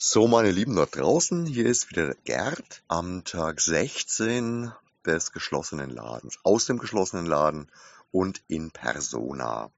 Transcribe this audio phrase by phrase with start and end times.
[0.00, 4.70] So, meine Lieben dort draußen, hier ist wieder Gerd am Tag 16
[5.04, 7.68] des geschlossenen Ladens, aus dem geschlossenen Laden
[8.12, 9.72] und in Persona.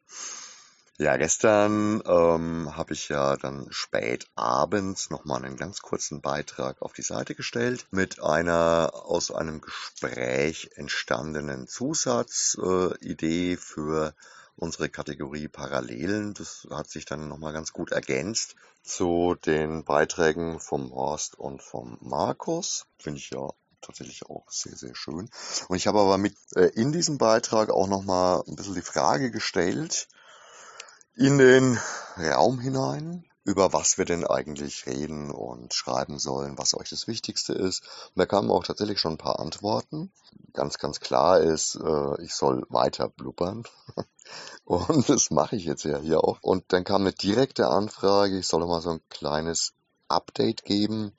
[0.98, 6.92] Ja, gestern ähm, habe ich ja dann spät abends nochmal einen ganz kurzen Beitrag auf
[6.92, 14.14] die Seite gestellt mit einer aus einem Gespräch entstandenen Zusatzidee äh, für
[14.60, 16.34] unsere Kategorie Parallelen.
[16.34, 21.98] Das hat sich dann nochmal ganz gut ergänzt zu den Beiträgen vom Horst und vom
[22.00, 22.86] Markus.
[22.98, 23.48] Finde ich ja
[23.80, 25.30] tatsächlich auch sehr, sehr schön.
[25.68, 29.30] Und ich habe aber mit äh, in diesem Beitrag auch nochmal ein bisschen die Frage
[29.30, 30.08] gestellt,
[31.14, 31.78] in den
[32.16, 37.52] Raum hinein, über was wir denn eigentlich reden und schreiben sollen, was euch das Wichtigste
[37.52, 37.82] ist.
[37.82, 40.12] Und da kamen auch tatsächlich schon ein paar Antworten.
[40.52, 43.64] Ganz, ganz klar ist, äh, ich soll weiter blubbern.
[44.64, 46.38] Und das mache ich jetzt ja hier auch.
[46.42, 49.72] Und dann kam eine direkte Anfrage, ich soll mal so ein kleines
[50.06, 51.12] Update geben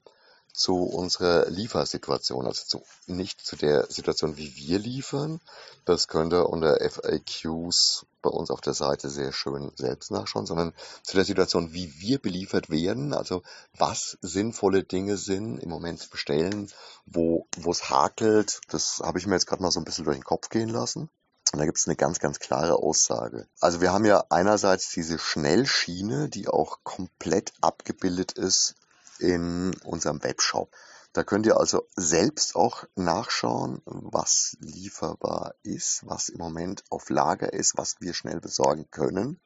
[0.53, 5.41] zu unserer Liefersituation, also zu, nicht zu der Situation, wie wir liefern.
[5.83, 10.73] Das könnt ihr unter FAQs bei uns auf der Seite sehr schön selbst nachschauen, sondern
[11.03, 13.43] zu der Situation, wie wir beliefert werden, also
[13.77, 16.71] was sinnvolle Dinge sind im Moment zu bestellen,
[17.05, 18.61] wo es hakelt.
[18.69, 21.09] Das habe ich mir jetzt gerade mal so ein bisschen durch den Kopf gehen lassen.
[21.53, 23.47] Und da gibt es eine ganz, ganz klare Aussage.
[23.59, 28.75] Also wir haben ja einerseits diese Schnellschiene, die auch komplett abgebildet ist
[29.19, 30.71] in unserem Webshop.
[31.13, 37.51] Da könnt ihr also selbst auch nachschauen, was lieferbar ist, was im Moment auf Lager
[37.51, 39.41] ist, was wir schnell besorgen können.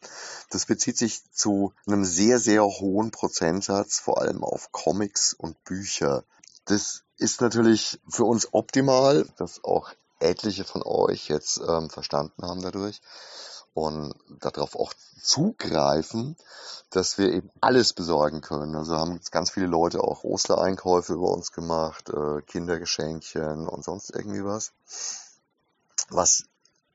[0.52, 6.24] Das bezieht sich zu einem sehr, sehr hohen Prozentsatz, vor allem auf Comics und Bücher.
[6.66, 12.62] Das ist natürlich für uns optimal, dass auch etliche von euch jetzt ähm, verstanden haben
[12.62, 13.02] dadurch
[13.76, 16.38] und darauf auch zugreifen,
[16.92, 18.74] dass wir eben alles besorgen können.
[18.74, 24.46] Also haben ganz viele Leute auch Ostereinkäufe über uns gemacht, äh, Kindergeschenkchen und sonst irgendwie
[24.46, 24.72] was.
[26.10, 26.46] Was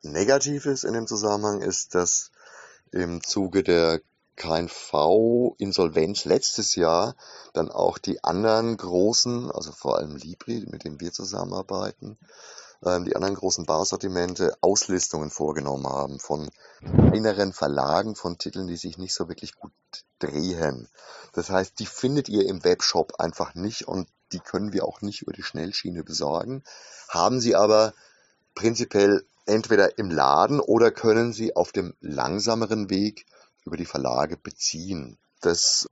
[0.00, 2.30] negativ ist in dem Zusammenhang ist, dass
[2.92, 4.00] im Zuge der
[4.36, 7.14] KNV-Insolvenz letztes Jahr
[7.52, 12.16] dann auch die anderen großen, also vor allem Libri, mit denen wir zusammenarbeiten,
[12.82, 16.50] die anderen großen Barsortimente Auslistungen vorgenommen haben von
[17.12, 19.72] inneren Verlagen von Titeln, die sich nicht so wirklich gut
[20.18, 20.88] drehen.
[21.32, 25.22] Das heißt, die findet ihr im Webshop einfach nicht und die können wir auch nicht
[25.22, 26.62] über die Schnellschiene besorgen.
[27.08, 27.92] Haben sie aber
[28.54, 33.26] prinzipiell entweder im Laden oder können sie auf dem langsameren Weg
[33.64, 35.18] über die Verlage beziehen.
[35.40, 35.86] Das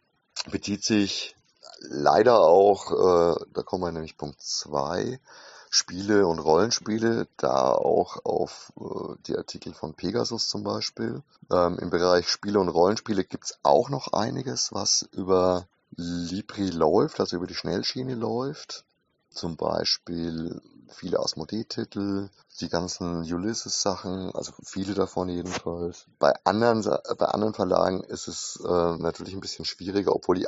[0.50, 1.37] bezieht sich
[1.81, 5.21] leider auch, äh, da kommen wir nämlich Punkt zwei
[5.70, 11.22] Spiele und Rollenspiele, da auch auf äh, die Artikel von Pegasus zum Beispiel.
[11.50, 17.36] Ähm, Im Bereich Spiele und Rollenspiele gibt's auch noch einiges, was über Libri läuft, also
[17.36, 18.84] über die Schnellschiene läuft.
[19.30, 22.28] Zum Beispiel viele Asmodee-Titel,
[22.60, 26.06] die ganzen Ulysses-Sachen, also viele davon jedenfalls.
[26.18, 30.46] Bei anderen, bei anderen Verlagen ist es äh, natürlich ein bisschen schwieriger, obwohl die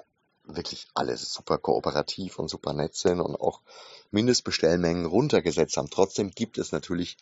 [0.56, 3.60] wirklich alles super kooperativ und super nett sind und auch
[4.10, 5.90] Mindestbestellmengen runtergesetzt haben.
[5.90, 7.16] Trotzdem gibt es natürlich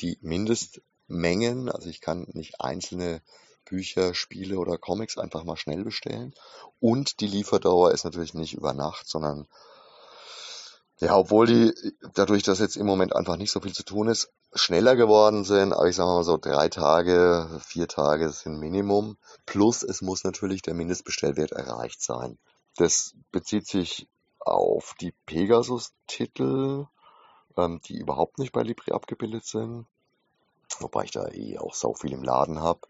[0.00, 1.68] die Mindestmengen.
[1.68, 3.22] Also ich kann nicht einzelne
[3.64, 6.34] Bücher, Spiele oder Comics einfach mal schnell bestellen.
[6.80, 9.46] Und die Lieferdauer ist natürlich nicht über Nacht, sondern
[11.02, 11.74] ja, obwohl die,
[12.14, 15.72] dadurch, dass jetzt im Moment einfach nicht so viel zu tun ist, schneller geworden sind,
[15.72, 19.16] aber ich sage mal so drei Tage, vier Tage sind Minimum.
[19.44, 22.38] Plus es muss natürlich der Mindestbestellwert erreicht sein.
[22.76, 26.86] Das bezieht sich auf die Pegasus-Titel,
[27.56, 29.86] ähm, die überhaupt nicht bei Libri abgebildet sind.
[30.78, 32.80] Wobei ich da eh auch so viel im Laden habe,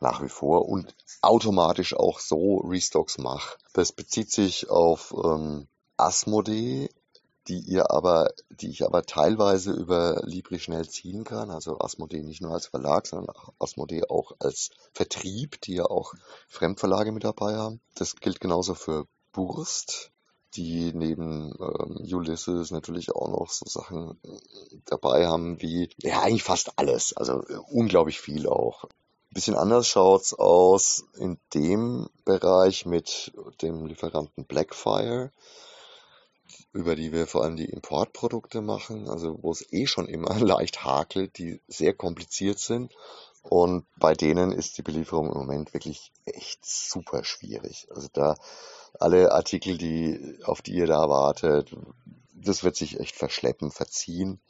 [0.00, 3.58] nach wie vor und automatisch auch so Restocks mache.
[3.72, 5.66] Das bezieht sich auf ähm,
[5.96, 6.88] Asmodee,
[7.48, 11.50] die ihr aber, die ich aber teilweise über Libri schnell ziehen kann.
[11.50, 16.14] Also Asmodee nicht nur als Verlag, sondern Asmodee auch als Vertrieb, die ja auch
[16.48, 17.80] Fremdverlage mit dabei haben.
[17.94, 20.12] Das gilt genauso für Burst,
[20.54, 26.42] die neben ähm, Ulysses natürlich auch noch so Sachen äh, dabei haben wie, ja, eigentlich
[26.42, 27.14] fast alles.
[27.14, 28.84] Also äh, unglaublich viel auch.
[28.84, 35.30] Ein bisschen anders schaut's aus in dem Bereich mit dem Lieferanten Blackfire,
[36.72, 40.82] über die wir vor allem die Importprodukte machen, also wo es eh schon immer leicht
[40.82, 42.94] hakelt, die sehr kompliziert sind.
[43.48, 47.86] Und bei denen ist die Belieferung im Moment wirklich echt super schwierig.
[47.90, 48.36] Also da
[48.98, 51.74] alle Artikel, die, auf die ihr da wartet,
[52.34, 54.40] das wird sich echt verschleppen, verziehen.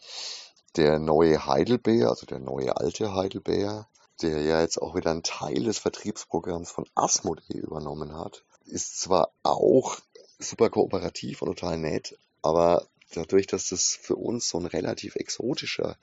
[0.76, 3.88] Der neue Heidelbeer, also der neue alte Heidelbeer,
[4.22, 9.32] der ja jetzt auch wieder einen Teil des Vertriebsprogramms von Asmodee übernommen hat, ist zwar
[9.42, 9.98] auch
[10.38, 15.96] super kooperativ und total nett, aber dadurch, dass das für uns so ein relativ exotischer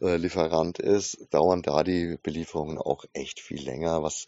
[0.00, 4.26] Lieferant ist, dauern da die Belieferungen auch echt viel länger, was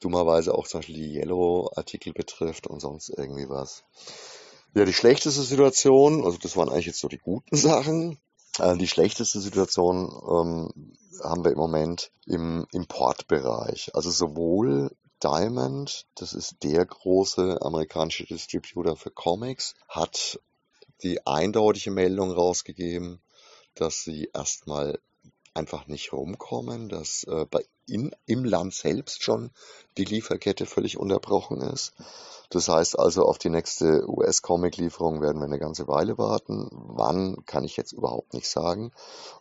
[0.00, 3.84] dummerweise auch zum Beispiel die Yellow-Artikel betrifft und sonst irgendwie was.
[4.74, 8.18] Ja, die schlechteste Situation, also das waren eigentlich jetzt so die guten Sachen.
[8.58, 13.94] Äh, die schlechteste Situation ähm, haben wir im Moment im Importbereich.
[13.94, 14.90] Also sowohl
[15.22, 20.40] Diamond, das ist der große amerikanische Distributor für Comics, hat
[21.02, 23.20] die eindeutige Meldung rausgegeben,
[23.74, 24.98] dass sie erstmal
[25.54, 29.50] einfach nicht rumkommen, dass äh, bei in, im Land selbst schon
[29.98, 31.92] die Lieferkette völlig unterbrochen ist.
[32.50, 36.68] Das heißt also, auf die nächste US-Comic-Lieferung werden wir eine ganze Weile warten.
[36.70, 38.92] Wann, kann ich jetzt überhaupt nicht sagen.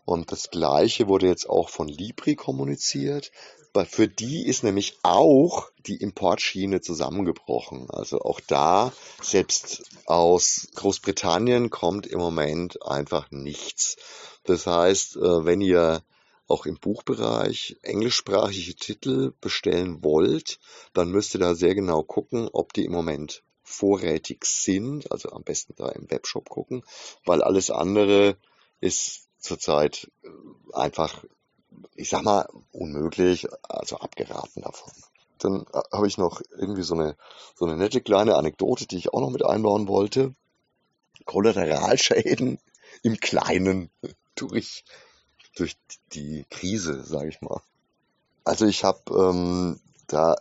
[0.05, 3.31] Und das Gleiche wurde jetzt auch von Libri kommuniziert.
[3.89, 7.89] Für die ist nämlich auch die Importschiene zusammengebrochen.
[7.89, 8.91] Also auch da,
[9.21, 13.95] selbst aus Großbritannien kommt im Moment einfach nichts.
[14.43, 16.03] Das heißt, äh, wenn ihr
[16.47, 20.59] auch im Buchbereich englischsprachige Titel bestellen wollt,
[20.93, 25.09] dann müsst ihr da sehr genau gucken, ob die im Moment vorrätig sind.
[25.11, 26.83] Also am besten da im Webshop gucken,
[27.25, 28.35] weil alles andere
[28.81, 30.29] ist zurzeit äh,
[30.73, 31.23] einfach,
[31.95, 34.91] ich sag mal, unmöglich, also abgeraten davon.
[35.39, 37.15] Dann äh, habe ich noch irgendwie so eine,
[37.55, 40.33] so eine nette kleine Anekdote, die ich auch noch mit einbauen wollte.
[41.25, 42.59] Kollateralschäden
[43.03, 43.89] im Kleinen
[44.35, 44.83] durch
[45.55, 45.75] durch
[46.13, 47.61] die Krise, sage ich mal.
[48.43, 50.35] Also ich habe ähm, da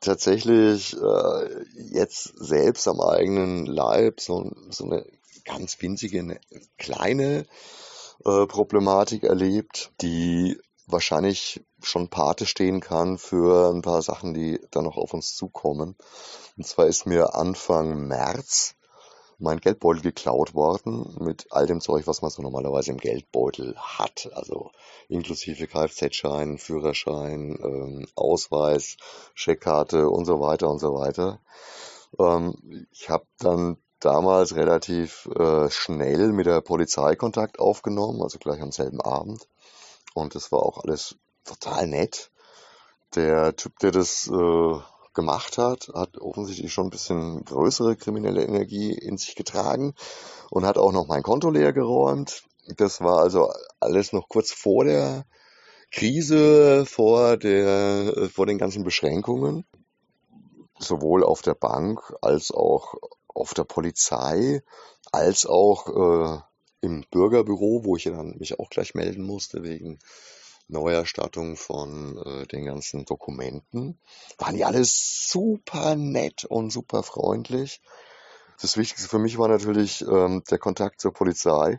[0.00, 5.06] tatsächlich äh, jetzt selbst am eigenen Leib so, so eine
[5.44, 6.40] ganz winzige, eine
[6.78, 7.46] kleine
[8.24, 14.96] Problematik erlebt, die wahrscheinlich schon Pate stehen kann für ein paar Sachen, die da noch
[14.96, 15.96] auf uns zukommen.
[16.56, 18.74] Und zwar ist mir Anfang März
[19.38, 24.30] mein Geldbeutel geklaut worden mit all dem Zeug, was man so normalerweise im Geldbeutel hat.
[24.34, 24.70] Also
[25.08, 28.96] inklusive Kfz-Schein, Führerschein, ähm, Ausweis,
[29.34, 31.40] Scheckkarte und so weiter und so weiter.
[32.20, 38.60] Ähm, ich habe dann damals relativ äh, schnell mit der Polizei Kontakt aufgenommen, also gleich
[38.60, 39.48] am selben Abend.
[40.14, 42.30] Und das war auch alles total nett.
[43.14, 44.78] Der Typ, der das äh,
[45.14, 49.94] gemacht hat, hat offensichtlich schon ein bisschen größere kriminelle Energie in sich getragen
[50.50, 52.44] und hat auch noch mein Konto leer geräumt.
[52.76, 55.26] Das war also alles noch kurz vor der
[55.90, 59.66] Krise, vor der, vor den ganzen Beschränkungen,
[60.78, 62.94] sowohl auf der Bank als auch
[63.34, 64.62] auf der Polizei,
[65.10, 66.40] als auch äh,
[66.80, 69.98] im Bürgerbüro, wo ich dann mich auch gleich melden musste wegen
[70.68, 73.98] Neuerstattung von äh, den ganzen Dokumenten.
[74.38, 77.80] Waren die alles super nett und super freundlich.
[78.60, 81.78] Das Wichtigste für mich war natürlich ähm, der Kontakt zur Polizei,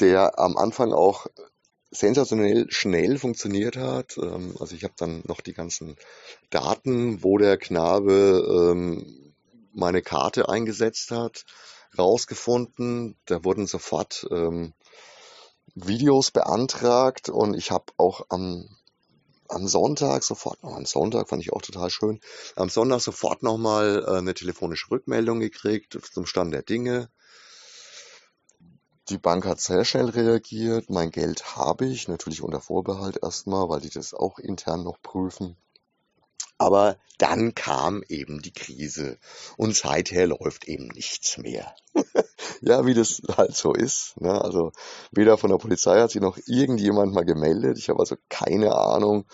[0.00, 1.26] der am Anfang auch
[1.90, 4.16] sensationell schnell funktioniert hat.
[4.18, 5.96] Ähm, also ich habe dann noch die ganzen
[6.50, 9.27] Daten, wo der Knabe ähm,
[9.72, 11.44] meine Karte eingesetzt hat,
[11.96, 13.16] rausgefunden.
[13.26, 14.74] Da wurden sofort ähm,
[15.74, 18.68] Videos beantragt und ich habe auch am,
[19.48, 22.20] am Sonntag sofort, noch am Sonntag fand ich auch total schön,
[22.56, 27.10] am Sonntag sofort nochmal äh, eine telefonische Rückmeldung gekriegt zum Stand der Dinge.
[29.08, 30.90] Die Bank hat sehr schnell reagiert.
[30.90, 35.56] Mein Geld habe ich, natürlich unter Vorbehalt erstmal, weil die das auch intern noch prüfen.
[36.58, 39.18] Aber dann kam eben die Krise
[39.56, 41.74] und seither läuft eben nichts mehr.
[42.60, 44.20] ja, wie das halt so ist.
[44.20, 44.40] Ne?
[44.40, 44.72] Also
[45.12, 47.78] weder von der Polizei hat sich noch irgendjemand mal gemeldet.
[47.78, 49.24] Ich habe also keine Ahnung,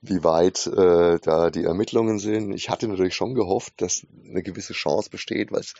[0.00, 2.52] wie weit äh, da die Ermittlungen sind.
[2.52, 5.74] Ich hatte natürlich schon gehofft, dass eine gewisse Chance besteht, weil es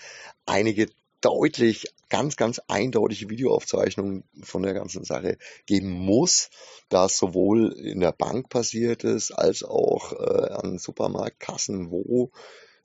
[0.46, 0.88] einige
[1.20, 6.50] deutlich, ganz, ganz eindeutige Videoaufzeichnungen von der ganzen Sache geben muss,
[6.88, 12.30] da es sowohl in der Bank passiert ist, als auch äh, an Supermarktkassen, wo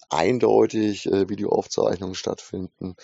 [0.09, 2.95] eindeutig äh, Videoaufzeichnungen stattfinden.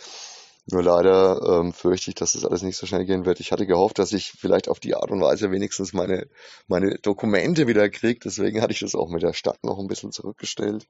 [0.72, 3.40] Nur leider ähm, fürchte ich, dass das alles nicht so schnell gehen wird.
[3.40, 6.28] Ich hatte gehofft, dass ich vielleicht auf die Art und Weise wenigstens meine,
[6.68, 8.20] meine Dokumente wieder kriege.
[8.24, 10.88] Deswegen hatte ich das auch mit der Stadt noch ein bisschen zurückgestellt.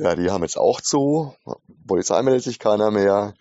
[0.00, 1.34] Ja, die haben jetzt auch zu.
[1.88, 3.34] Polizei meldet sich keiner mehr.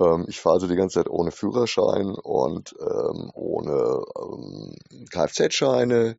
[0.00, 6.16] Ähm, ich fahre also die ganze Zeit ohne Führerschein und ähm, ohne ähm, Kfz-Scheine,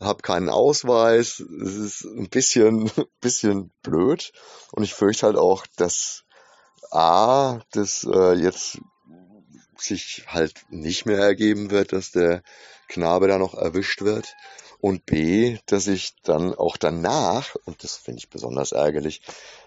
[0.00, 1.40] habe keinen Ausweis.
[1.40, 2.88] Es ist ein bisschen,
[3.20, 4.30] bisschen blöd.
[4.70, 6.22] Und ich fürchte halt auch, dass
[6.92, 8.78] A, das äh, jetzt
[9.76, 12.42] sich halt nicht mehr ergeben wird, dass der
[12.88, 14.36] Knabe da noch erwischt wird.
[14.86, 19.20] Und B, dass ich dann auch danach, und das finde ich besonders ärgerlich,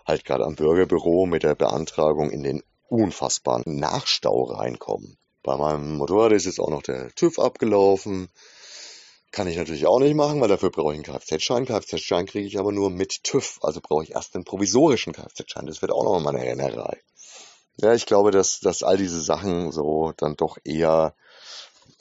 [0.06, 5.18] halt gerade am Bürgerbüro mit der Beantragung in den unfassbaren Nachstau reinkomme.
[5.44, 8.30] Bei meinem Motorrad ist jetzt auch noch der TÜV abgelaufen.
[9.32, 11.66] Kann ich natürlich auch nicht machen, weil dafür brauche ich einen Kfz-Schein.
[11.66, 13.60] Kfz-Schein kriege ich aber nur mit TÜV.
[13.62, 15.66] Also brauche ich erst einen provisorischen Kfz-Schein.
[15.66, 16.98] Das wird auch noch mal eine Rennerei.
[17.76, 21.14] Ja, ich glaube, dass, dass all diese Sachen so dann doch eher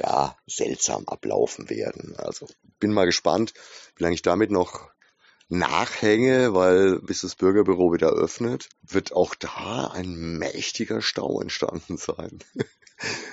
[0.00, 2.14] ja, seltsam ablaufen werden.
[2.16, 2.46] Also
[2.78, 3.54] bin mal gespannt,
[3.96, 4.88] wie lange ich damit noch
[5.48, 12.38] nachhänge, weil bis das Bürgerbüro wieder öffnet, wird auch da ein mächtiger Stau entstanden sein.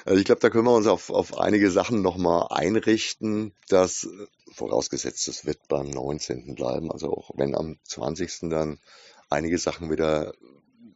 [0.05, 4.07] Also ich glaube, da können wir uns auf, auf einige Sachen nochmal einrichten, dass,
[4.53, 6.53] vorausgesetzt, es wird beim 19.
[6.53, 8.41] bleiben, also auch wenn am 20.
[8.51, 8.79] dann
[9.27, 10.35] einige Sachen wieder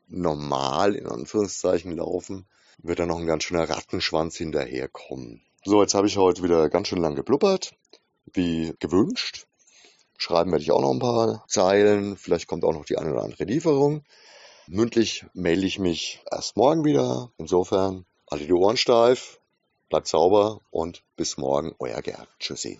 [0.07, 2.45] normal in Anführungszeichen laufen,
[2.77, 5.41] wird da noch ein ganz schöner Rattenschwanz hinterherkommen.
[5.69, 7.75] So, jetzt habe ich heute wieder ganz schön lang geblubbert,
[8.33, 9.45] wie gewünscht.
[10.17, 12.17] Schreiben werde ich auch noch ein paar Zeilen.
[12.17, 14.03] Vielleicht kommt auch noch die eine oder andere Lieferung.
[14.65, 17.31] Mündlich melde ich mich erst morgen wieder.
[17.37, 19.41] Insofern, alle die Ohren steif,
[19.89, 22.27] bleibt sauber und bis morgen, euer Gerd.
[22.39, 22.77] Tschüssi.